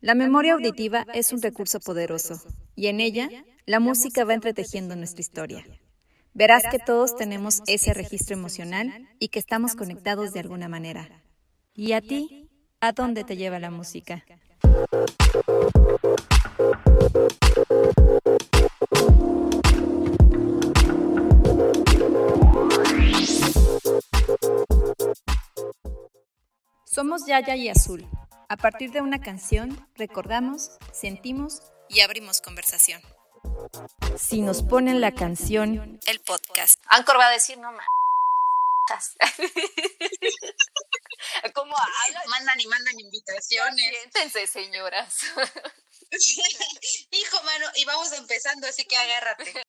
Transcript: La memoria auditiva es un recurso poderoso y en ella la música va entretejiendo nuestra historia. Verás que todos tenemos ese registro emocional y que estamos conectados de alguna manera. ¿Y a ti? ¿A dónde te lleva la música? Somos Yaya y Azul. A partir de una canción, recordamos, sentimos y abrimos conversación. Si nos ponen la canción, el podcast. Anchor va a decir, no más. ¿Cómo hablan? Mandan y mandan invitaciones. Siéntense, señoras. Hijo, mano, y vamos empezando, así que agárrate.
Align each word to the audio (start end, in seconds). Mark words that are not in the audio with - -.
La 0.00 0.14
memoria 0.14 0.54
auditiva 0.54 1.06
es 1.14 1.32
un 1.32 1.40
recurso 1.40 1.80
poderoso 1.80 2.42
y 2.74 2.88
en 2.88 3.00
ella 3.00 3.30
la 3.66 3.80
música 3.80 4.24
va 4.24 4.34
entretejiendo 4.34 4.96
nuestra 4.96 5.20
historia. 5.20 5.64
Verás 6.34 6.64
que 6.70 6.78
todos 6.78 7.16
tenemos 7.16 7.62
ese 7.66 7.94
registro 7.94 8.36
emocional 8.36 9.08
y 9.18 9.28
que 9.28 9.38
estamos 9.38 9.74
conectados 9.74 10.32
de 10.32 10.40
alguna 10.40 10.68
manera. 10.68 11.22
¿Y 11.74 11.92
a 11.92 12.00
ti? 12.00 12.48
¿A 12.80 12.92
dónde 12.92 13.24
te 13.24 13.36
lleva 13.36 13.58
la 13.58 13.70
música? 13.70 14.24
Somos 26.94 27.22
Yaya 27.26 27.56
y 27.56 27.70
Azul. 27.70 28.06
A 28.50 28.58
partir 28.58 28.90
de 28.90 29.00
una 29.00 29.18
canción, 29.18 29.88
recordamos, 29.96 30.72
sentimos 30.92 31.62
y 31.88 32.00
abrimos 32.00 32.42
conversación. 32.42 33.00
Si 34.18 34.42
nos 34.42 34.62
ponen 34.62 35.00
la 35.00 35.14
canción, 35.14 35.98
el 36.06 36.20
podcast. 36.20 36.78
Anchor 36.88 37.18
va 37.18 37.28
a 37.28 37.30
decir, 37.30 37.56
no 37.56 37.72
más. 37.72 37.86
¿Cómo 41.54 41.74
hablan? 41.74 42.28
Mandan 42.28 42.60
y 42.60 42.66
mandan 42.66 43.00
invitaciones. 43.00 43.90
Siéntense, 43.90 44.46
señoras. 44.46 45.16
Hijo, 47.10 47.42
mano, 47.42 47.66
y 47.76 47.86
vamos 47.86 48.12
empezando, 48.12 48.66
así 48.66 48.84
que 48.84 48.98
agárrate. 48.98 49.62